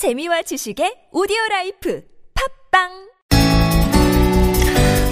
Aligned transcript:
재미와 0.00 0.40
지식의 0.40 1.12
오디오 1.12 1.36
life 1.50 2.00
팟빵 2.72 2.88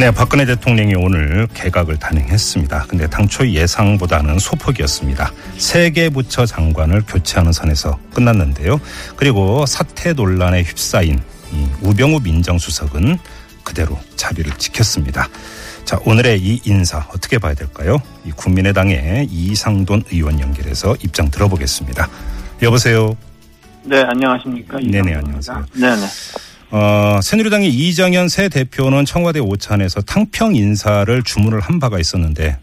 네, 0.00 0.10
박근혜 0.10 0.46
대통령이 0.46 0.94
오늘 0.94 1.46
개각을 1.52 1.98
단행했습니다. 1.98 2.86
근데 2.88 3.06
당초 3.06 3.46
예상보다는 3.46 4.38
소폭이었습니다. 4.38 5.30
세 5.58 5.90
개 5.90 6.08
부처 6.08 6.46
장관을 6.46 7.02
교체하는 7.06 7.52
선에서 7.52 7.98
끝났는데요. 8.14 8.80
그리고 9.16 9.66
사퇴 9.66 10.14
논란에 10.14 10.62
휩싸인 10.62 11.20
이 11.52 11.68
우병우 11.82 12.20
민정수석은 12.20 13.18
그대로 13.64 13.98
자리를 14.16 14.50
지켰습니다. 14.56 15.28
자, 15.84 16.00
오늘의 16.06 16.40
이 16.40 16.62
인사 16.64 17.06
어떻게 17.10 17.36
봐야 17.36 17.52
될까요? 17.52 17.98
이 18.24 18.30
국민의당의 18.30 19.26
이상돈 19.30 20.04
의원 20.12 20.40
연결해서 20.40 20.96
입장 21.04 21.30
들어보겠습니다. 21.30 22.08
여보세요. 22.62 23.14
네, 23.88 24.02
안녕하십니까. 24.02 24.78
네네, 24.78 24.88
이상입니다. 24.88 25.18
안녕하세요. 25.18 25.64
네네. 25.74 26.02
어, 26.70 27.20
새누리당의 27.22 27.70
이정현 27.70 28.28
새 28.28 28.48
대표는 28.50 29.04
청와대 29.06 29.40
오찬에서 29.40 30.02
탕평 30.02 30.54
인사를 30.54 31.22
주문을 31.22 31.60
한 31.60 31.80
바가 31.80 31.98
있었는데 31.98 32.58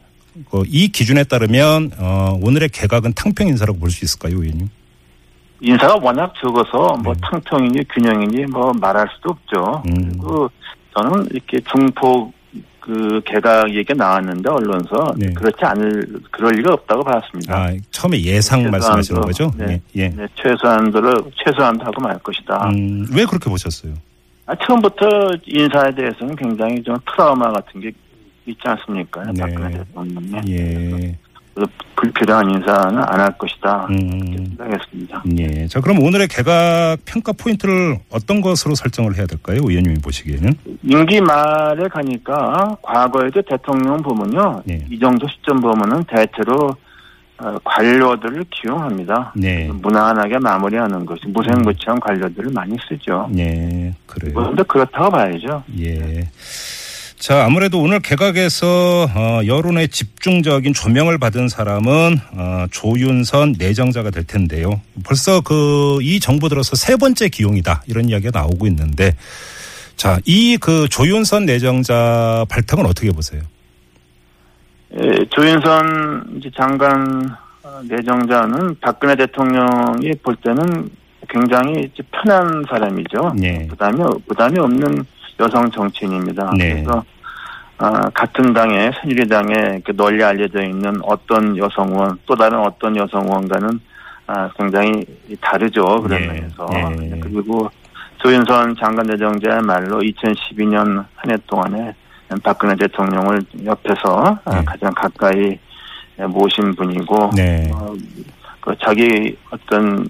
어, 0.51 0.61
이 0.67 0.89
기준에 0.89 1.23
따르면 1.23 1.91
어, 1.97 2.37
오늘의 2.41 2.69
개각은 2.69 3.13
탕평 3.13 3.47
인사라고 3.47 3.79
볼 3.79 3.89
수 3.89 4.05
있을까요, 4.05 4.33
의원님? 4.35 4.69
인사가 5.61 5.95
워낙 6.01 6.33
적어서 6.39 6.95
뭐 7.01 7.13
네. 7.13 7.19
탕평이니 7.23 7.85
균형이니 7.93 8.45
뭐 8.47 8.71
말할 8.79 9.07
수도 9.15 9.31
없죠. 9.31 9.83
음. 9.87 10.09
그리고 10.19 10.49
저는 10.95 11.27
이렇게 11.31 11.57
중폭 11.71 12.33
그 12.85 13.19
개각 13.25 13.67
얘기가 13.73 13.95
나왔는데 13.95 14.47
언론서 14.47 15.15
네. 15.17 15.33
그렇지 15.33 15.57
않을 15.65 16.19
그럴 16.29 16.51
리가 16.51 16.73
없다고 16.73 17.03
봤습니다. 17.03 17.55
아, 17.55 17.73
처음에 17.89 18.21
예상 18.21 18.59
최소한도, 18.59 18.71
말씀하시는 18.71 19.21
거죠? 19.21 19.51
네. 19.57 19.81
예. 19.97 20.01
예. 20.03 20.09
네, 20.09 20.27
최소한도를 20.35 21.15
최소한도 21.43 21.83
하고 21.83 22.01
말 22.01 22.17
것이다. 22.19 22.69
음, 22.69 23.07
왜 23.11 23.25
그렇게 23.25 23.49
보셨어요? 23.49 23.93
아, 24.45 24.53
처음부터 24.55 25.31
인사에 25.47 25.95
대해서는 25.95 26.35
굉장히 26.35 26.83
좀 26.83 26.95
트라우마 27.11 27.51
같은 27.51 27.81
게 27.81 27.91
있지 28.45 28.61
않습니까? 28.63 29.23
네. 29.31 29.41
박근혜 29.41 29.77
대통령이 29.79 30.51
예. 30.51 31.17
그래서 31.55 31.71
불필요한 31.95 32.49
인사는 32.51 32.99
안 32.99 33.19
할 33.21 33.37
것이다. 33.37 33.87
음, 33.89 34.55
생각했습니다. 34.57 35.23
예. 35.39 35.67
자, 35.67 35.79
그럼 35.79 35.99
오늘의 36.03 36.27
개각 36.27 36.97
평가 37.05 37.31
포인트를 37.31 37.97
어떤 38.11 38.41
것으로 38.41 38.75
설정을 38.75 39.15
해야 39.17 39.25
될까요? 39.25 39.59
의원님이 39.63 39.99
보시기에는? 39.99 40.51
임기 40.83 41.21
말에 41.21 41.87
가니까 41.87 42.77
과거에도 42.81 43.41
대통령 43.41 44.01
보면요. 44.03 44.61
네. 44.65 44.85
이 44.91 44.99
정도 44.99 45.25
시점 45.29 45.61
보면은 45.61 46.03
대체로 46.03 46.75
어, 47.37 47.57
관료들을 47.65 48.45
기용합니다. 48.49 49.33
네. 49.35 49.69
무난하게 49.71 50.37
마무리하는 50.39 51.05
것이 51.05 51.21
무색무취한 51.27 51.99
관료들을 52.01 52.51
많이 52.53 52.75
쓰죠. 52.87 53.29
예. 53.37 53.93
그래요. 54.05 54.33
그런데 54.35 54.63
그렇다고 54.63 55.09
봐야죠. 55.09 55.63
예. 55.79 56.29
자, 57.25 57.43
아무래도 57.43 57.81
오늘 57.81 58.01
개각에서 58.01 59.07
어, 59.15 59.41
여론의 59.47 59.87
집중적인 59.87 60.73
조명을 60.73 61.17
받은 61.17 61.47
사람은 61.47 62.19
어, 62.33 62.65
조윤선 62.69 63.55
내정자가 63.57 64.11
될 64.11 64.25
텐데요. 64.25 64.79
벌써 65.03 65.41
그 65.41 65.97
이 66.03 66.19
정부 66.19 66.49
들어서 66.49 66.75
세 66.75 66.95
번째 66.97 67.29
기용이다 67.29 67.81
이런 67.87 68.09
이야기가 68.09 68.29
나오고 68.39 68.67
있는데, 68.67 69.15
자, 69.95 70.19
이 70.25 70.57
그 70.61 70.87
조윤선 70.87 71.47
내정자 71.47 72.45
발탁은 72.47 72.85
어떻게 72.85 73.09
보세요? 73.09 73.41
예, 74.93 75.25
조윤선 75.31 76.43
장관 76.55 77.27
어, 77.63 77.81
내정자는 77.89 78.75
박근혜 78.79 79.15
대통령이 79.15 80.11
볼 80.21 80.35
때는 80.43 80.89
굉장히 81.27 81.89
편한 82.11 82.63
사람이죠. 82.69 83.33
네. 83.35 83.65
부담이 83.67 83.97
부담이 84.27 84.59
없는 84.59 85.03
여성 85.39 85.69
정치인입니다. 85.71 86.51
네. 86.57 86.73
그래서 86.73 87.03
아, 87.77 88.09
같은 88.13 88.53
당에 88.53 88.91
새누리당에 89.01 89.81
널리 89.95 90.23
알려져 90.23 90.63
있는 90.63 90.97
어떤 91.03 91.57
여성 91.57 91.89
의원 91.89 92.17
또 92.25 92.35
다른 92.35 92.59
어떤 92.59 92.95
여성 92.95 93.23
의원과는 93.23 93.79
아, 94.27 94.49
굉장히 94.57 95.05
다르죠 95.41 96.01
그런 96.01 96.21
네. 96.21 96.27
면에서 96.27 96.65
네. 96.71 97.19
그리고 97.21 97.69
조윤선 98.17 98.75
장관 98.79 99.05
내정자야말로 99.05 99.99
2012년 99.99 101.05
한 101.15 101.31
해 101.31 101.37
동안에 101.47 101.93
박근혜 102.43 102.75
대통령을 102.75 103.41
옆에서 103.65 104.39
아, 104.45 104.55
네. 104.55 104.65
가장 104.65 104.91
가까이 104.95 105.57
모신 106.29 106.73
분이고 106.75 107.31
네. 107.35 107.69
어, 107.73 107.93
그 108.61 108.73
자기 108.83 109.37
어떤 109.51 110.07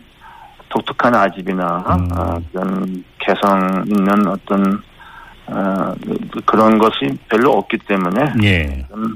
독특한 0.70 1.16
아집이나 1.16 1.84
음. 1.90 2.08
어, 2.18 2.38
그런 2.52 3.04
개성 3.20 3.84
있는 3.88 4.28
어떤 4.28 4.82
어, 5.48 5.94
그- 6.04 6.42
그런 6.46 6.78
것이 6.78 7.18
별로 7.30 7.52
없기 7.54 7.78
때문에 7.88 8.34
예. 8.44 8.86
음, 8.94 9.16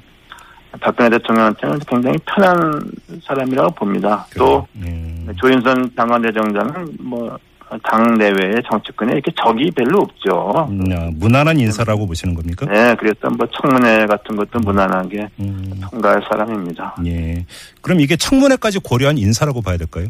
박근혜 0.79 1.09
대통령한테는 1.09 1.79
굉장히 1.87 2.17
편한 2.25 2.81
사람이라고 3.23 3.71
봅니다. 3.71 4.25
또 4.37 4.67
음, 4.75 5.27
조윤선 5.39 5.91
당원 5.95 6.21
대정자는 6.21 6.97
뭐 7.01 7.37
당 7.83 8.15
내외의 8.17 8.63
정치권에 8.67 9.13
이렇게 9.13 9.31
적이 9.39 9.69
별로 9.69 9.99
없죠. 9.99 10.67
음, 10.71 10.91
어, 10.91 11.11
무난한 11.13 11.59
인사라고 11.59 12.07
보시는 12.07 12.33
겁니까? 12.33 12.65
네, 12.65 12.95
그래서 12.95 13.29
뭐 13.29 13.45
청문회 13.61 14.07
같은 14.07 14.35
것도 14.35 14.57
무난하게 14.61 15.27
음, 15.39 15.79
통과할 15.91 16.19
사람입니다. 16.27 16.95
예. 17.05 17.45
그럼 17.81 17.99
이게 17.99 18.15
청문회까지 18.15 18.79
고려한 18.79 19.19
인사라고 19.19 19.61
봐야 19.61 19.77
될까요? 19.77 20.07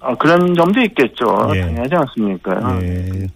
어, 0.00 0.14
그런 0.16 0.52
점도 0.54 0.78
있겠죠. 0.82 1.24
예. 1.54 1.62
당연하지 1.62 1.94
않습니까? 1.94 2.80
예. 2.82 3.26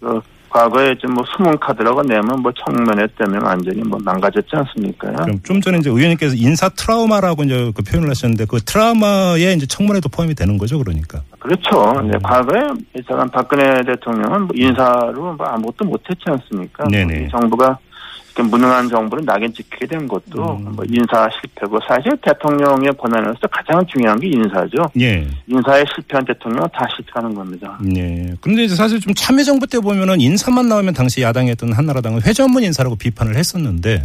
그 0.55 0.59
과거에 0.59 0.95
좀뭐 0.95 1.23
숨은 1.35 1.59
카드라고 1.59 2.01
내면 2.03 2.41
뭐 2.41 2.51
청문회 2.53 3.07
때문에 3.17 3.39
완전히 3.43 3.81
뭐 3.81 3.99
망가졌지 4.01 4.47
않습니까? 4.53 5.11
그럼 5.11 5.39
좀 5.43 5.59
전에 5.59 5.79
이제 5.79 5.89
의원님께서 5.89 6.35
인사 6.37 6.69
트라우마라고 6.69 7.43
이제 7.43 7.71
그 7.75 7.83
표현을 7.83 8.09
하셨는데 8.09 8.45
그 8.45 8.61
트라우마에 8.61 9.53
이제 9.53 9.65
청문회도 9.65 10.07
포함이 10.09 10.33
되는 10.33 10.57
거죠, 10.57 10.79
그러니까. 10.79 11.21
그렇죠. 11.39 11.99
음. 11.99 12.07
이제 12.07 12.17
과거에 12.23 12.61
이 12.97 13.01
사람 13.05 13.29
박근혜 13.29 13.83
대통령은 13.83 14.43
뭐 14.43 14.49
인사로 14.55 15.33
뭐 15.33 15.45
아무것도 15.45 15.85
못했지 15.85 16.23
않습니까? 16.27 16.85
네네. 16.85 17.25
이 17.25 17.29
정부가 17.29 17.77
무능한 18.41 18.89
정부를 18.89 19.25
낙인 19.25 19.53
찍히게 19.53 19.87
된 19.87 20.07
것도 20.07 20.57
음. 20.57 20.75
뭐 20.75 20.85
인사 20.89 21.27
실패고 21.39 21.79
사실 21.87 22.17
대통령의 22.21 22.91
권한에서 22.97 23.47
가장 23.51 23.85
중요한 23.87 24.19
게 24.19 24.27
인사죠. 24.27 24.83
예. 24.99 25.27
인사에 25.47 25.83
실패한 25.95 26.25
대통령은 26.25 26.67
다 26.73 26.85
실패하는 26.95 27.33
겁니다. 27.33 27.79
예. 27.95 28.33
근데 28.41 28.63
이제 28.63 28.75
사실 28.75 28.99
좀 28.99 29.13
참여정부 29.13 29.67
때 29.67 29.79
보면은 29.79 30.19
인사만 30.19 30.67
나오면 30.67 30.93
당시 30.93 31.21
야당이었던 31.21 31.73
한나라당은 31.73 32.21
회전문 32.23 32.63
인사라고 32.63 32.95
비판을 32.95 33.35
했었는데 33.35 34.03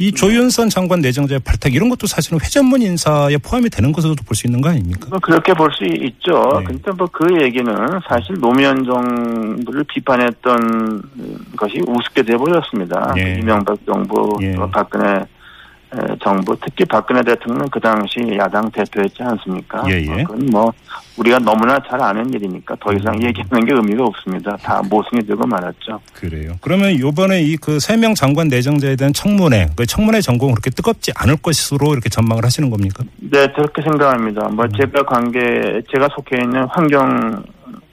이 0.00 0.10
조윤선 0.12 0.70
장관 0.70 1.00
내정자의 1.00 1.40
발탁 1.40 1.74
이런 1.74 1.90
것도 1.90 2.06
사실은 2.06 2.40
회전문 2.40 2.80
인사에 2.80 3.36
포함이 3.36 3.68
되는 3.68 3.92
것으로도 3.92 4.24
볼 4.24 4.34
수 4.34 4.46
있는 4.46 4.62
거 4.62 4.70
아닙니까? 4.70 5.06
뭐 5.10 5.18
그렇게 5.18 5.52
볼 5.52 5.70
수 5.72 5.84
있죠. 5.84 6.40
네. 6.60 6.64
근데 6.64 6.90
뭐 6.92 7.06
그 7.12 7.26
얘기는 7.42 7.70
사실 8.08 8.34
노무현 8.40 8.82
정부를 8.82 9.84
비판했던 9.92 11.02
것이 11.54 11.80
우습게 11.86 12.22
돼버렸습니다. 12.22 13.12
예. 13.18 13.38
이명박 13.40 13.76
정부, 13.84 14.38
예. 14.40 14.54
또 14.54 14.70
박근혜 14.70 15.18
에, 15.18 15.24
정부, 16.22 16.56
특히 16.64 16.84
박근혜 16.84 17.20
대통령 17.22 17.66
그 17.68 17.80
당시 17.80 18.20
야당 18.38 18.70
대표였지 18.70 19.22
않습니까? 19.22 19.82
예, 19.88 20.00
예. 20.02 20.10
어, 20.22 20.26
그건 20.26 20.46
뭐 20.46 20.72
우리가 21.16 21.38
너무나 21.40 21.78
잘 21.88 22.00
아는 22.00 22.32
일이니까 22.32 22.76
더 22.80 22.92
이상 22.92 23.14
음. 23.16 23.22
얘기하는 23.24 23.64
게 23.66 23.72
의미가 23.72 24.04
없습니다. 24.04 24.56
다 24.58 24.80
모순이 24.88 25.26
되고 25.26 25.44
말았죠. 25.46 26.00
그래요. 26.14 26.52
그러면 26.60 26.98
요번에 26.98 27.42
이 27.42 27.56
그 27.56 27.76
세 27.80 27.96
명 27.96 28.14
장관 28.14 28.48
내정자에 28.48 28.94
대한 28.96 29.12
청문회, 29.12 29.70
그 29.76 29.84
청문회 29.84 30.20
전공은 30.20 30.54
그렇게 30.54 30.70
뜨겁지 30.70 31.10
않을 31.16 31.36
것으로 31.38 31.92
이렇게 31.92 32.08
전망을 32.08 32.44
하시는 32.44 32.70
겁니까? 32.70 33.02
네, 33.18 33.46
그렇게 33.52 33.82
생각합니다. 33.82 34.48
뭐 34.48 34.64
음. 34.66 34.70
제가 34.78 35.02
관계 35.04 35.82
제가 35.92 36.08
속해 36.14 36.42
있는 36.42 36.64
환경 36.70 37.42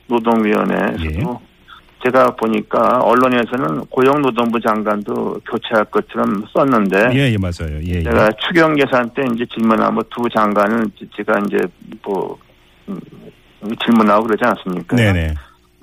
노동위원회에서도 0.08 1.42
제가 2.04 2.36
보니까 2.36 3.00
언론에서는 3.02 3.86
고용노동부 3.88 4.60
장관도 4.60 5.42
교체할 5.50 5.86
것처럼 5.86 6.46
썼는데 6.54 7.10
예, 7.14 7.32
예, 7.32 7.38
맞아요. 7.38 7.80
예, 7.84 7.96
예. 7.96 8.04
제가 8.04 8.30
추경 8.46 8.80
예산 8.80 9.10
때 9.14 9.24
이제 9.34 9.46
질문하고 9.54 10.04
두 10.04 10.28
장관을 10.34 10.86
제가 11.16 11.40
이제 11.48 11.58
뭐 12.04 12.38
음, 12.88 13.00
질문하고 13.84 14.26
그러지 14.26 14.44
않습니까? 14.46 14.96
네네. 14.96 15.34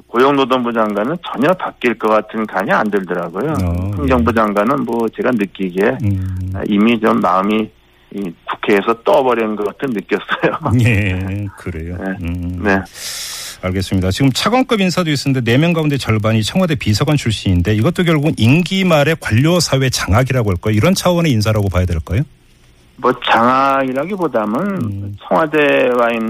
고용노동부 0.07 0.73
장관은 0.73 1.17
전혀 1.27 1.53
바뀔 1.55 1.99
것 1.99 2.09
같은 2.09 2.47
감이 2.47 2.71
안 2.71 2.89
들더라고요. 2.89 3.51
어, 3.51 3.91
행정부 3.97 4.33
장관은 4.33 4.85
뭐 4.85 5.09
제가 5.09 5.33
느끼기에 5.33 5.99
음, 6.05 6.53
이미 6.69 7.01
좀 7.01 7.19
마음이 7.19 7.69
이 8.15 8.33
국회에서 8.45 9.03
떠버린 9.03 9.57
것 9.57 9.67
같은 9.67 9.93
느꼈어요. 9.93 10.79
예, 10.87 11.47
그래요. 11.59 11.97
네. 12.01 12.17
음. 12.23 12.61
네. 12.63 12.81
알겠습니다. 13.65 14.11
지금 14.11 14.31
차관급 14.31 14.81
인사도 14.81 15.11
있었는데 15.11 15.51
네명 15.51 15.73
가운데 15.73 15.97
절반이 15.97 16.43
청와대 16.43 16.75
비서관 16.75 17.17
출신인데 17.17 17.75
이것도 17.75 18.05
결국은 18.05 18.35
임기 18.37 18.85
말의 18.85 19.17
관료 19.21 19.59
사회 19.59 19.89
장악이라고 19.89 20.51
할까요? 20.51 20.75
이런 20.75 20.95
차원의 20.95 21.33
인사라고 21.33 21.69
봐야 21.71 21.87
될까요? 21.87 22.23
뭐 22.97 23.13
장악이라기보다는 23.25 24.55
음. 24.55 25.17
청와대에 25.27 25.89
와, 25.99 26.11
있, 26.11 26.21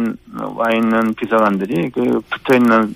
와 0.55 0.73
있는 0.73 1.13
비서관들이 1.15 1.91
그 1.91 2.21
붙어 2.31 2.55
있는 2.55 2.95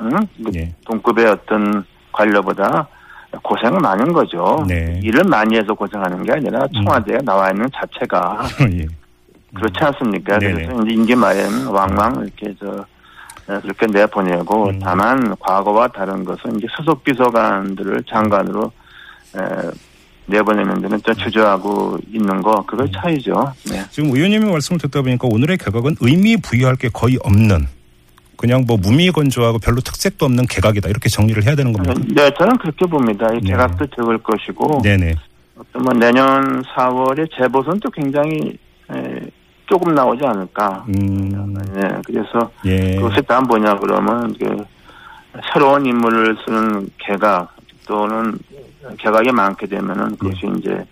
응? 0.00 0.10
그 0.44 0.50
예. 0.56 0.74
동급의 0.86 1.26
어떤 1.26 1.84
관료보다 2.10 2.88
고생은 3.42 3.78
많은 3.78 4.12
거죠. 4.12 4.64
네. 4.66 5.00
일을 5.02 5.24
많이 5.24 5.56
해서 5.56 5.74
고생하는 5.74 6.22
게 6.24 6.32
아니라 6.32 6.66
청와대에 6.74 7.18
나와 7.24 7.50
있는 7.50 7.68
자체가 7.74 8.46
예. 8.72 8.86
그렇지 9.54 9.78
않습니까? 9.78 10.38
네네. 10.38 10.54
그래서 10.54 10.82
이제 10.82 10.94
임기 10.94 11.14
말에는 11.14 11.66
왕왕 11.66 12.26
이렇게 12.26 12.54
저 12.58 12.66
어, 12.66 12.86
그렇게 13.46 13.86
내보내고 13.86 14.68
음. 14.68 14.78
다만 14.78 15.36
과거와 15.38 15.88
다른 15.88 16.24
것은 16.24 16.58
이제 16.58 16.66
수석 16.76 17.04
비서관들을 17.04 18.04
장관으로 18.08 18.72
에, 19.36 19.70
내보내는 20.26 20.80
데는 20.80 21.02
좀 21.02 21.14
주저하고 21.14 21.98
있는 22.10 22.40
거 22.40 22.52
음. 22.58 22.66
그걸 22.66 22.90
차이죠. 22.90 23.52
네. 23.70 23.84
지금 23.90 24.10
의원님의 24.14 24.50
말씀을 24.50 24.80
듣다 24.80 25.02
보니까 25.02 25.28
오늘의 25.30 25.58
개각은 25.58 25.96
의미 26.00 26.36
부여할 26.36 26.76
게 26.76 26.88
거의 26.88 27.18
없는 27.22 27.66
그냥 28.36 28.64
뭐 28.66 28.76
무미건조하고 28.76 29.58
별로 29.58 29.80
특색도 29.80 30.24
없는 30.24 30.46
개각이다 30.46 30.88
이렇게 30.88 31.08
정리를 31.08 31.44
해야 31.44 31.54
되는 31.54 31.72
겁니까? 31.72 31.94
네, 32.14 32.30
저는 32.38 32.58
그렇게 32.58 32.84
봅니다. 32.86 33.28
이 33.32 33.40
네. 33.40 33.50
개각도 33.50 33.86
적을 33.94 34.18
것이고 34.18 34.82
네네. 34.82 35.14
어떤 35.56 35.82
뭐 35.82 35.92
내년 35.94 36.62
4월에 36.62 37.28
재보선도 37.36 37.90
굉장히 37.90 38.30
에, 38.40 38.63
조금 39.66 39.94
나오지 39.94 40.24
않을까. 40.24 40.84
음, 40.88 41.54
네, 41.72 41.88
그래서 42.04 42.50
예. 42.66 42.96
그것이 42.96 43.22
다 43.22 43.40
뭐냐 43.40 43.78
그러면 43.78 44.34
그 44.38 44.64
새로운 45.52 45.86
인물을 45.86 46.36
쓰는 46.44 46.88
개각 46.98 47.54
또는 47.86 48.38
개각이 48.98 49.32
많게 49.32 49.66
되면은 49.66 50.16
그것이 50.16 50.40
예. 50.46 50.58
이제 50.58 50.84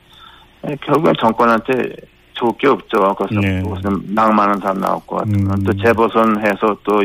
결국엔 0.87 1.15
정권한테 1.21 1.95
좋을 2.35 2.53
게 2.59 2.69
없죠. 2.69 2.99
그것은 3.15 3.41
네. 3.41 3.63
그것은 3.63 4.15
낭만은 4.15 4.61
다 4.61 4.73
나올 4.73 5.01
것 5.07 5.17
같으면 5.17 5.59
음. 5.59 5.65
또 5.65 5.73
재보선해서 5.75 6.77
또 6.83 7.03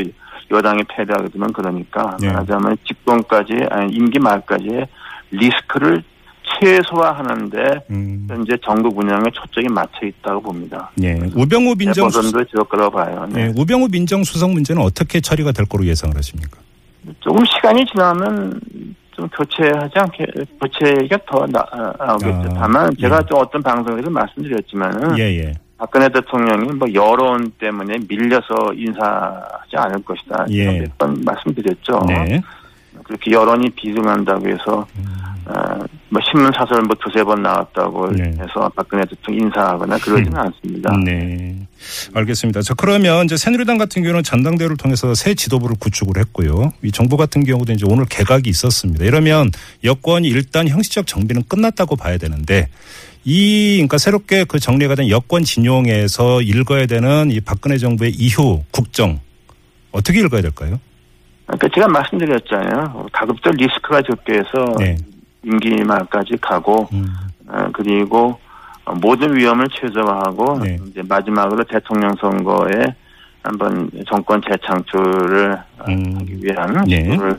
여당이 0.50 0.82
패배하게 0.88 1.28
되면 1.28 1.52
그러니까 1.52 2.16
네. 2.20 2.28
말하자면 2.28 2.78
집권까지 2.84 3.54
아니 3.70 3.92
임기 3.92 4.18
말까지의 4.18 4.88
리스크를 5.30 6.02
최소화하는데 6.60 7.86
음, 7.90 8.26
현재 8.28 8.56
정부 8.64 8.88
운영에 8.94 9.24
초점이 9.32 9.68
맞춰 9.68 10.06
있다고 10.06 10.42
봅니다. 10.42 10.90
예. 11.02 11.18
우병우 11.34 11.74
민정 11.76 12.10
수, 12.10 12.20
재보선도 12.20 12.44
지을 12.44 12.64
거라고 12.64 12.90
봐요. 12.96 13.26
네. 13.30 13.46
예. 13.46 13.52
우병우 13.56 13.88
민정 13.90 14.24
수석 14.24 14.50
문제는 14.50 14.82
어떻게 14.82 15.20
처리가 15.20 15.52
될 15.52 15.66
거로 15.66 15.84
예상을 15.84 16.16
하십니까? 16.16 16.58
조금 17.20 17.44
시간이 17.44 17.84
지나면 17.86 18.60
좀 19.12 19.28
교체하지 19.28 19.98
않게 19.98 20.26
교체가 20.60 21.18
더 21.26 21.46
나, 21.46 21.64
나오겠죠. 21.98 22.50
아, 22.50 22.60
다만 22.60 22.90
제가 23.00 23.20
예. 23.22 23.26
좀 23.26 23.38
어떤 23.38 23.62
방송에서 23.62 24.10
말씀드렸지만은 24.10 25.18
예, 25.18 25.24
예. 25.38 25.54
박근혜 25.76 26.08
대통령이 26.08 26.72
뭐 26.72 26.88
여론 26.92 27.50
때문에 27.58 27.98
밀려서 28.08 28.72
인사하지 28.74 29.76
않을 29.76 30.02
것이다. 30.04 30.46
예. 30.50 30.80
몇번 30.80 31.22
말씀드렸죠. 31.24 32.00
네. 32.06 32.40
그렇게 33.04 33.30
여론이 33.30 33.70
비중한다고 33.70 34.48
해서 34.48 34.86
어, 35.46 35.78
뭐 36.10 36.20
신문 36.30 36.50
사설 36.56 36.82
뭐 36.82 36.96
두세 37.04 37.22
번 37.22 37.42
나왔다고 37.42 38.10
네. 38.12 38.24
해서 38.38 38.70
박근혜 38.74 39.04
대통령 39.04 39.46
인사하거나 39.46 39.98
그러지는 39.98 40.38
않습니다. 40.38 40.96
네. 41.04 41.56
알겠습니다. 42.14 42.62
자, 42.62 42.74
그러면 42.74 43.26
이제 43.26 43.36
새누리당 43.36 43.76
같은 43.76 44.02
경우는 44.02 44.22
전당대회를 44.22 44.76
통해서 44.76 45.14
새 45.14 45.34
지도부를 45.34 45.76
구축을 45.78 46.18
했고요. 46.20 46.72
이 46.82 46.90
정부 46.92 47.16
같은 47.16 47.44
경우도 47.44 47.72
이제 47.72 47.84
오늘 47.86 48.06
개각이 48.06 48.48
있었습니다. 48.48 49.04
이러면 49.04 49.50
여권이 49.84 50.28
일단 50.28 50.66
형식적 50.68 51.06
정비는 51.06 51.42
끝났다고 51.48 51.96
봐야 51.96 52.16
되는데 52.16 52.68
이, 53.24 53.74
그러니까 53.74 53.98
새롭게 53.98 54.44
그 54.44 54.58
정리가 54.58 54.94
된 54.94 55.10
여권 55.10 55.44
진용에서 55.44 56.40
읽어야 56.40 56.86
되는 56.86 57.30
이 57.30 57.40
박근혜 57.40 57.76
정부의 57.76 58.12
이후 58.12 58.62
국정 58.70 59.20
어떻게 59.92 60.20
읽어야 60.20 60.40
될까요? 60.40 60.80
그러니까 61.46 61.68
제가 61.74 61.88
말씀드렸잖아요. 61.88 63.06
가급적 63.12 63.54
리스크가 63.54 64.00
적게 64.02 64.34
해서 64.34 64.76
네. 64.78 64.96
임기 65.48 65.82
말까지 65.84 66.36
가고 66.40 66.88
음, 66.92 67.06
어, 67.46 67.68
그리고 67.72 68.38
어, 68.84 68.94
모든 68.94 69.34
위험을 69.34 69.66
최소화하고 69.68 70.58
네. 70.62 70.78
이제 70.86 71.02
마지막으로 71.02 71.64
대통령 71.64 72.14
선거에 72.20 72.84
한번 73.42 73.90
정권 74.06 74.40
재창출을 74.42 75.58
어, 75.78 75.84
음. 75.88 76.14
하기 76.18 76.38
위한 76.42 76.84
네. 76.86 77.10
시도를 77.10 77.38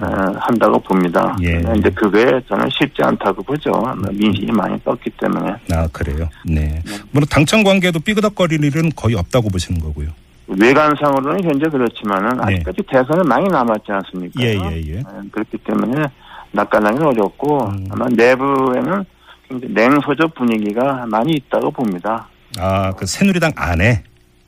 어, 0.00 0.06
한다고 0.38 0.78
봅니다. 0.78 1.36
예. 1.42 1.58
그런데 1.58 1.90
그게 1.90 2.40
저는 2.48 2.68
쉽지 2.70 3.02
않다고 3.02 3.42
보죠. 3.42 3.72
민심이 4.12 4.52
많이 4.52 4.80
떴기 4.84 5.10
때문에 5.18 5.54
아, 5.72 5.88
그래요. 5.92 6.28
네. 6.44 6.80
물론 7.10 7.26
당청 7.28 7.64
관계도 7.64 7.98
삐그덕거릴 8.00 8.62
일은 8.62 8.90
거의 8.94 9.16
없다고 9.16 9.48
보시는 9.48 9.80
거고요. 9.80 10.10
외관상으로는 10.46 11.44
현재 11.44 11.68
그렇지만은 11.68 12.38
네. 12.46 12.54
아직까지 12.54 12.82
대선은 12.88 13.24
많이 13.28 13.48
남았지 13.48 13.90
않습니까? 13.90 14.40
예, 14.40 14.54
예, 14.54 14.82
예. 14.86 15.00
어, 15.00 15.22
그렇기 15.32 15.58
때문에 15.58 16.04
낙관하기 16.52 17.02
어렵고 17.02 17.66
음. 17.66 17.86
아마 17.90 18.06
내부에는 18.08 19.04
냉소적 19.50 20.34
분위기가 20.34 21.06
많이 21.06 21.32
있다고 21.32 21.70
봅니다. 21.70 22.28
아, 22.58 22.92
그 22.92 23.06
새누리당 23.06 23.52
안에? 23.56 24.02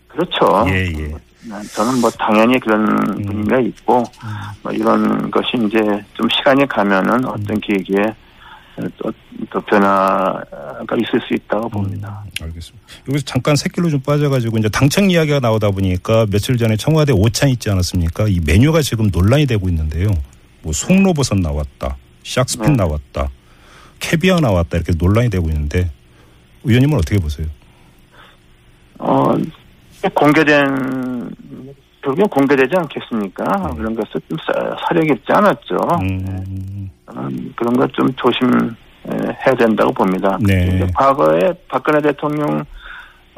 그렇죠. 0.08 0.64
예, 0.68 0.86
예. 0.86 1.14
저는 1.74 2.00
뭐 2.00 2.10
당연히 2.10 2.58
그런 2.60 2.84
분위기가 3.24 3.58
있고 3.60 4.04
뭐 4.62 4.72
이런 4.72 5.30
것이 5.30 5.56
이제 5.66 5.78
좀 6.14 6.28
시간이 6.28 6.66
가면은 6.66 7.24
어떤 7.24 7.58
계기에 7.60 8.14
또, 8.98 9.12
또 9.50 9.60
변화가 9.62 10.96
있을 10.96 11.20
수 11.26 11.34
있다고 11.34 11.68
봅니다. 11.68 12.22
음, 12.24 12.44
알겠습니다. 12.44 12.86
여기서 13.08 13.24
잠깐 13.24 13.56
새길로 13.56 13.90
좀 13.90 14.00
빠져가지고 14.00 14.58
이제 14.58 14.68
당청 14.68 15.10
이야기가 15.10 15.40
나오다 15.40 15.70
보니까 15.70 16.26
며칠 16.30 16.56
전에 16.56 16.76
청와대 16.76 17.12
오찬 17.12 17.48
있지 17.50 17.70
않았습니까? 17.70 18.26
이 18.28 18.40
메뉴가 18.44 18.82
지금 18.82 19.10
논란이 19.12 19.46
되고 19.46 19.68
있는데요. 19.68 20.08
뭐 20.62 20.72
송로버섯 20.72 21.38
나왔다, 21.38 21.96
샥스핀 22.22 22.70
네. 22.70 22.76
나왔다, 22.76 23.30
캐비어 23.98 24.40
나왔다 24.40 24.76
이렇게 24.76 24.92
논란이 24.98 25.30
되고 25.30 25.48
있는데 25.48 25.90
의원님은 26.64 26.96
어떻게 26.98 27.18
보세요? 27.18 27.46
어, 28.98 29.34
공개된 30.14 31.30
결국엔 32.02 32.28
공개되지 32.28 32.72
않겠습니까? 32.76 33.44
네. 33.44 33.76
그런 33.76 33.94
것을 33.94 34.20
좀 34.28 34.38
사- 34.46 34.76
사려 34.86 35.00
깊지 35.02 35.32
않았죠. 35.32 35.76
음, 36.02 36.90
저는 37.06 37.52
그런 37.56 37.74
것 37.74 37.90
좀 37.92 38.08
조심해야 38.14 39.54
된다고 39.58 39.92
봅니다. 39.92 40.38
네. 40.40 40.86
과거에 40.94 41.52
박근혜 41.68 42.00
대통령 42.00 42.64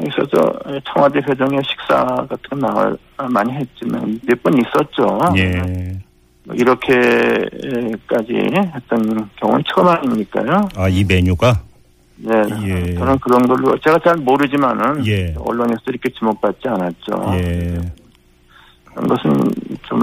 있어서 0.00 0.52
청와대 0.92 1.20
회동에 1.28 1.58
식사 1.64 2.04
같은 2.04 2.38
거 2.50 2.56
나와 2.56 2.96
많이 3.30 3.52
했지만 3.52 4.20
몇 4.26 4.42
번 4.42 4.54
있었죠. 4.58 5.18
예. 5.36 5.98
뭐 6.44 6.56
이렇게까지 6.56 8.32
했던 8.74 9.28
경우는 9.36 9.64
처음 9.72 9.88
아닙니까요? 9.88 10.68
아, 10.76 10.88
이 10.88 11.04
메뉴가? 11.04 11.60
네. 12.16 12.34
예. 12.62 12.94
저는 12.94 13.18
그런 13.18 13.46
걸로 13.46 13.76
제가 13.78 13.98
잘 14.04 14.16
모르지만은 14.16 15.06
예. 15.06 15.34
언론에서 15.38 15.80
이렇게 15.88 16.10
주목받지 16.10 16.68
않았죠. 16.68 17.32
예. 17.34 17.80
그런 18.84 19.08
것은 19.08 19.32
좀 19.82 19.98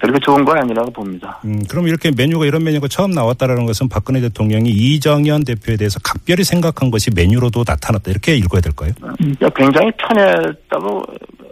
별로 0.00 0.18
좋은 0.18 0.44
건 0.44 0.58
아니라고 0.58 0.90
봅니다. 0.90 1.40
음, 1.44 1.62
그럼 1.68 1.88
이렇게 1.88 2.10
메뉴가 2.14 2.44
이런 2.44 2.62
메뉴가 2.62 2.88
처음 2.88 3.12
나왔다라는 3.12 3.64
것은 3.64 3.88
박근혜 3.88 4.20
대통령이 4.20 4.68
이정현 4.68 5.44
대표에 5.44 5.76
대해서 5.76 5.98
각별히 6.04 6.44
생각한 6.44 6.90
것이 6.90 7.10
메뉴로도 7.14 7.64
나타났다 7.66 8.10
이렇게 8.10 8.36
읽어야 8.36 8.60
될까요? 8.60 8.92
그러니까 9.00 9.48
굉장히 9.50 9.90
편했다고 9.96 10.98
어, 10.98 11.43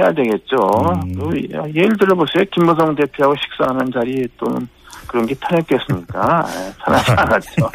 해야 0.00 0.12
되겠죠. 0.12 0.56
음. 1.04 1.14
그 1.18 1.36
예를 1.74 1.96
들어 1.98 2.14
보세요. 2.14 2.44
김무성 2.52 2.94
대표하고 2.94 3.34
식사하는 3.36 3.90
자리 3.92 4.26
또는 4.38 4.68
그런 5.06 5.26
게 5.26 5.34
편했겠습니까? 5.40 6.46
예, 6.50 6.72
편하지 6.84 7.10
않았죠. 7.12 7.70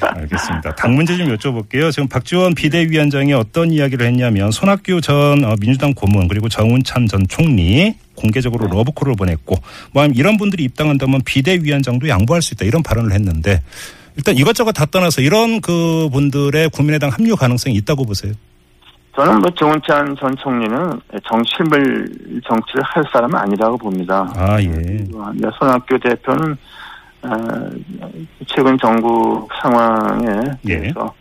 알겠습니다. 0.02 0.74
당 0.74 0.94
문제 0.94 1.16
좀 1.16 1.28
여쭤볼게요. 1.28 1.90
지금 1.92 2.08
박지원 2.08 2.54
비대위원장이 2.54 3.32
어떤 3.32 3.70
이야기를 3.70 4.06
했냐면 4.06 4.50
손학규 4.50 5.00
전 5.00 5.44
어, 5.44 5.54
민주당 5.60 5.94
고문 5.94 6.28
그리고 6.28 6.48
정운찬 6.48 7.06
전 7.06 7.26
총리 7.28 7.94
공개적으로 8.14 8.66
네. 8.66 8.76
러브콜을 8.76 9.14
보냈고 9.16 9.56
뭐 9.92 10.04
이런 10.06 10.36
분들이 10.36 10.64
입당한다면 10.64 11.22
비대위원장도 11.24 12.08
양보할 12.08 12.42
수 12.42 12.54
있다 12.54 12.64
이런 12.64 12.82
발언을 12.82 13.12
했는데 13.12 13.62
일단 14.16 14.36
이것저것 14.36 14.72
다 14.72 14.84
떠나서 14.84 15.22
이런 15.22 15.60
그 15.60 16.08
분들의 16.12 16.70
국민의당 16.70 17.10
합류 17.10 17.36
가능성이 17.36 17.76
있다고 17.76 18.04
보세요. 18.04 18.32
저는 19.18 19.40
뭐 19.40 19.50
정운찬 19.50 20.14
전 20.14 20.36
총리는 20.36 21.00
정실물 21.24 22.08
정치를 22.46 22.84
할 22.84 23.02
사람은 23.12 23.34
아니라고 23.34 23.76
봅니다. 23.76 24.32
아 24.36 24.62
예. 24.62 25.04
손학규 25.58 25.98
대표는 25.98 26.56
어, 27.22 27.70
최근 28.46 28.78
정부 28.78 29.48
상황에 29.60 30.28
예. 30.68 30.78
대해서 30.78 31.12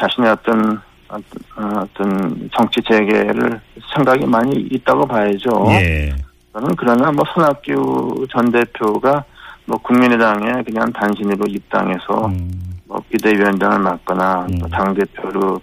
자신의 0.00 0.30
어떤 0.30 0.80
어떤, 1.08 1.76
어떤 1.76 2.50
정치 2.56 2.80
재개를 2.88 3.60
생각이 3.94 4.24
많이 4.24 4.66
있다고 4.70 5.04
봐야죠. 5.06 5.50
예. 5.72 6.14
저는 6.54 6.74
그러나 6.78 7.12
뭐 7.12 7.26
손학규 7.34 8.26
전 8.30 8.50
대표가 8.50 9.22
뭐 9.66 9.76
국민의당에 9.82 10.62
그냥 10.62 10.90
단신으로 10.94 11.44
입당해서 11.46 12.24
음, 12.24 12.50
뭐 12.86 13.02
비대위원장을 13.10 13.80
맡거나 13.80 14.46
음. 14.48 14.58
당 14.70 14.94
대표로 14.94 15.60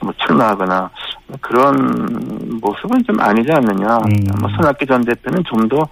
뭐 0.00 0.12
출마하거나 0.26 0.90
그런 1.40 2.58
모습은 2.60 3.04
좀 3.04 3.20
아니지 3.20 3.50
않느냐. 3.52 3.96
음. 3.98 4.26
뭐 4.40 4.48
손학규 4.56 4.86
전 4.86 5.04
대표는 5.04 5.42
좀 5.44 5.68
더 5.68 5.86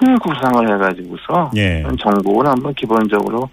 큰 0.00 0.16
구상을 0.20 0.74
해가지고서 0.74 1.50
예. 1.56 1.82
정국을 2.00 2.46
한번 2.46 2.72
기본적으로 2.74 3.48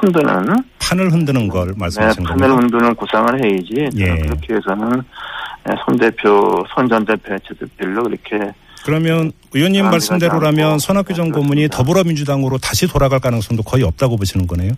흔드는 0.00 0.46
판을 0.80 1.12
흔드는 1.12 1.48
걸 1.48 1.66
네, 1.68 1.72
말씀하신 1.76 2.24
판을 2.24 2.48
겁니다. 2.48 2.62
흔드는 2.62 2.94
구상을 2.94 3.44
해야지 3.44 3.90
예. 3.98 4.16
그렇게 4.22 4.54
해서는 4.54 5.02
손 5.84 5.98
대표 5.98 6.64
손 6.74 6.88
전 6.88 7.04
대표 7.04 7.34
해체도 7.34 7.66
별로 7.76 8.02
그렇게 8.04 8.52
그러면 8.86 9.32
의원님 9.52 9.84
말씀대로라면 9.90 10.78
손학규 10.78 11.12
전 11.12 11.30
고문이. 11.32 11.68
더불어민주당으로 11.68 12.56
다시 12.58 12.86
돌아갈 12.86 13.20
가능성도 13.20 13.62
거의 13.62 13.82
없다고 13.84 14.16
보시는 14.16 14.46
거네요. 14.46 14.72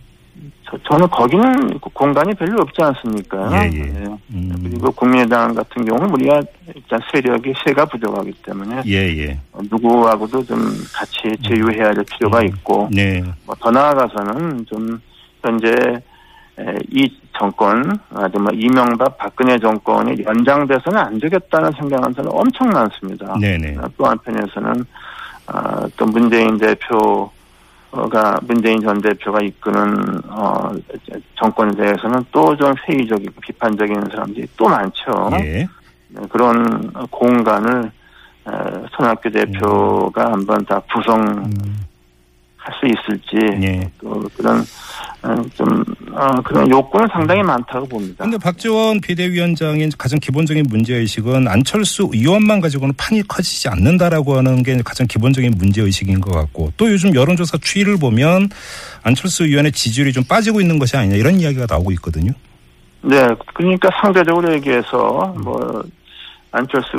저, 0.69 0.77
저는 0.85 1.09
거기는 1.09 1.79
공간이 1.79 2.35
별로 2.35 2.63
없지 2.63 2.83
않습니까? 2.83 3.49
예, 3.53 3.71
예. 3.73 3.83
네. 3.83 4.19
음. 4.33 4.53
그리고 4.63 4.91
국민의당 4.93 5.55
같은 5.55 5.85
경우는 5.85 6.11
우리가 6.11 6.43
일단 6.75 7.01
세력이 7.13 7.55
세가 7.65 7.85
부족하기 7.87 8.33
때문에 8.45 8.83
예, 8.87 8.97
예. 9.19 9.39
누구하고도 9.71 10.45
좀 10.45 10.59
같이 10.93 11.37
제휴해야 11.43 11.93
될 11.93 12.05
필요가 12.05 12.41
음. 12.41 12.47
있고 12.47 12.89
네. 12.93 13.23
뭐더 13.47 13.71
나아가서는 13.71 14.67
좀 14.67 15.01
현재 15.43 15.69
에, 16.59 16.75
이 16.91 17.09
정권 17.39 17.99
아주 18.15 18.39
뭐 18.39 18.51
이명박 18.53 19.17
박근혜 19.19 19.59
정권이 19.59 20.25
연장돼서는 20.25 20.99
안 20.99 21.19
되겠다는 21.19 21.71
생각은 21.73 22.15
저는 22.15 22.31
엄청 22.33 22.69
많습니다. 22.71 23.37
네네. 23.41 23.77
또 23.97 24.07
한편에서는 24.07 24.85
아, 25.49 25.87
또 25.97 26.07
문재인 26.07 26.59
대표 26.59 27.31
가 28.09 28.37
문재인 28.47 28.81
전 28.81 29.01
대표가 29.01 29.41
이끄는 29.41 30.21
어, 30.29 30.71
정권에 31.37 31.73
대해서는 31.75 32.25
또 32.31 32.55
좀 32.57 32.73
회의적이고 32.89 33.33
비판적인 33.41 33.95
사람들이 34.11 34.47
또 34.57 34.69
많죠. 34.69 35.31
예. 35.41 35.67
네, 36.09 36.21
그런 36.31 36.93
공간을 37.11 37.91
에, 38.49 38.53
손학규 38.97 39.31
대표가 39.31 40.33
한번 40.33 40.65
다 40.67 40.81
구성 40.93 41.51
할 42.67 42.75
음. 42.75 42.81
수 42.81 42.87
있을지 42.87 43.67
예. 43.67 43.91
또 44.01 44.23
그런 44.37 44.59
어, 45.23 45.35
좀 45.55 45.85
어, 46.13 46.43
그런 46.43 46.69
욕구는 46.71 47.09
상당히 47.13 47.43
많다고 47.43 47.87
봅니다. 47.87 48.25
근데 48.25 48.39
박지원 48.39 49.01
비대위원장의 49.01 49.91
가장 49.97 50.19
기본적인 50.19 50.65
문제 50.69 50.95
의식은 50.95 51.49
안철수 51.49 52.09
의원만 52.13 52.61
가지고는 52.61 52.95
판이 52.97 53.23
커지지 53.29 53.69
않는다라고 53.69 54.37
하는 54.37 54.63
게 54.63 54.77
가장 54.85 55.07
기본적인 55.07 55.55
문제 55.57 55.83
의식인 55.83 56.21
것 56.21 56.33
같고 56.33 56.73
또 56.77 56.91
요즘 56.91 57.15
여론조사 57.15 57.59
추이를 57.61 57.99
보면 57.99 58.49
안철수 59.03 59.45
의원의 59.45 59.73
지지율이 59.73 60.13
좀 60.13 60.25
빠지고 60.25 60.61
있는 60.61 60.79
것이 60.79 60.97
아니냐 60.97 61.17
이런 61.17 61.41
이야기가 61.41 61.67
나오고 61.69 61.93
있거든요. 61.93 62.33
네, 63.03 63.25
그러니까 63.55 63.89
상대적으로 64.01 64.53
얘기해서 64.55 65.35
뭐 65.43 65.85
안철수 66.51 66.97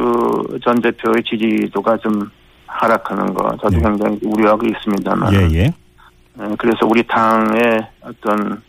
전 0.64 0.82
대표의 0.82 1.24
지지도가 1.30 1.98
좀 1.98 2.30
하락하는 2.68 3.34
거 3.34 3.50
저도 3.62 3.78
네. 3.78 3.82
굉장히 3.82 4.20
우려하고 4.24 4.66
있습니다만 4.68 5.34
예, 5.34 5.38
예. 5.52 5.74
예, 6.40 6.56
그래서 6.58 6.86
우리 6.86 7.06
당의 7.08 7.88
어떤 8.02 8.62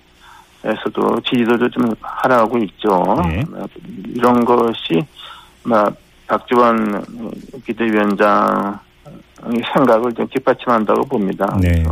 에서도 0.64 1.21
지지도도 1.21 1.71
좀 1.71 1.95
하락하고 2.00 2.59
있죠. 2.59 3.23
네. 3.28 3.45
어, 3.55 3.64
이런 4.07 4.45
것이 4.45 5.07
막 5.62 5.95
박지원 6.26 7.05
비대위원장의 7.64 8.75
생각을 9.73 10.12
좀 10.14 10.26
뒷받침한다고 10.28 11.05
봅니다. 11.07 11.57
네. 11.61 11.85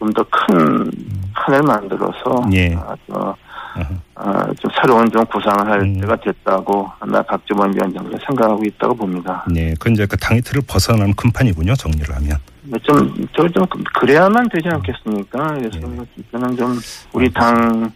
좀더 0.00 0.24
큰 0.30 0.90
판을 1.34 1.62
만들어서 1.62 2.48
예. 2.52 2.74
아, 2.74 2.96
어, 3.08 3.34
어, 4.16 4.32
좀 4.58 4.70
새로운 4.80 5.10
좀 5.10 5.24
구상을 5.26 5.66
할 5.70 5.80
음. 5.80 6.00
때가 6.00 6.16
됐다고 6.16 6.90
나 7.06 7.22
박지원 7.22 7.72
위원장도 7.74 8.18
생각하고 8.26 8.62
있다고 8.64 8.94
봅니다. 8.94 9.44
네. 9.50 9.70
그건 9.74 9.94
이제 9.94 10.06
그 10.06 10.16
당의 10.16 10.42
틀을 10.42 10.62
벗어나는 10.68 11.14
큰 11.14 11.30
판이군요. 11.32 11.74
정리를 11.74 12.14
하면. 12.16 12.36
좀, 12.82 13.26
저 13.34 13.48
좀 13.48 13.66
그래야만 13.98 14.48
되지 14.50 14.68
않겠습니까? 14.68 15.54
그래서 15.54 15.78
예. 15.78 16.22
저는 16.30 16.56
좀 16.56 16.78
우리 17.12 17.32
당에서 17.32 17.90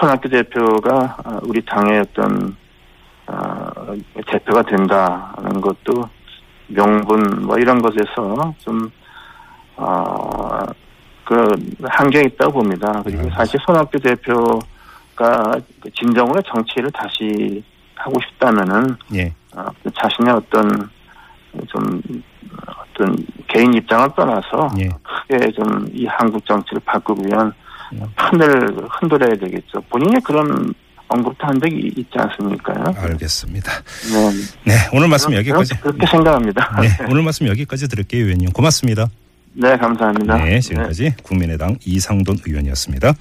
손학규 0.00 0.28
대표가 0.28 1.16
아, 1.24 1.40
우리 1.42 1.60
당의 1.64 2.00
어떤 2.00 2.56
어, 3.26 3.94
대표가 4.26 4.62
된다는 4.62 5.60
것도 5.60 6.08
명분 6.68 7.46
뭐 7.46 7.58
이런 7.58 7.82
것에서 7.82 8.54
좀 8.58 8.90
어, 9.76 10.49
그 11.30 11.54
한계 11.84 12.22
있다고 12.22 12.54
봅니다. 12.54 12.90
그리고 13.04 13.20
알겠습니다. 13.20 13.36
사실 13.36 13.60
손학규 13.64 14.00
대표가 14.00 15.52
그 15.80 15.88
진정으로 15.92 16.42
정치를 16.42 16.90
다시 16.90 17.62
하고 17.94 18.18
싶다면은 18.20 18.96
예. 19.14 19.32
어, 19.54 19.64
그 19.80 19.90
자신의 19.96 20.34
어떤 20.34 20.90
좀 21.68 22.02
어떤 22.66 23.16
개인 23.46 23.72
입장을 23.74 24.08
떠나서 24.16 24.70
예. 24.80 24.88
크게 24.88 25.52
좀 25.52 25.88
이 25.94 26.04
한국 26.06 26.44
정치를 26.44 26.82
바꾸기 26.84 27.22
위한 27.28 27.52
음. 27.92 28.02
판을 28.16 28.76
흔들어야 29.00 29.36
되겠죠. 29.38 29.80
본인이 29.88 30.20
그런 30.24 30.74
언급도 31.06 31.46
한 31.46 31.60
적이 31.60 31.92
있지 31.96 32.10
않습니까? 32.16 32.72
알겠습니다. 32.96 33.70
네. 34.12 34.72
네. 34.72 34.74
오늘 34.92 35.06
말씀 35.08 35.32
여기까지. 35.32 35.78
그렇게, 35.80 36.06
생각합니다. 36.06 36.74
네. 36.82 36.88
오늘 37.08 37.22
말씀 37.22 37.46
여기까지 37.46 37.88
드릴게요, 37.88 38.24
의원님. 38.24 38.50
고맙습니다. 38.50 39.06
네, 39.52 39.76
감사합니다. 39.76 40.44
네. 40.44 40.60
지금까지 40.60 41.14
국민의당 41.22 41.76
이상돈 41.84 42.38
의원이었습니다. 42.46 43.14